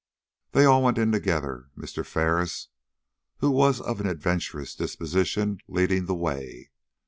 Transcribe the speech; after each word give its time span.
They 0.53 0.65
all 0.65 0.81
went 0.81 0.97
in 0.97 1.11
together, 1.11 1.69
Mr. 1.77 2.03
Ferris, 2.03 2.69
who 3.37 3.51
was 3.51 3.79
of 3.79 3.99
an 4.01 4.07
adventurous 4.07 4.73
disposition, 4.75 5.59
leading 5.67 6.05
the 6.07 6.15
way. 6.15 6.71